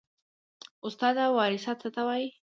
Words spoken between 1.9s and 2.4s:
ته وایي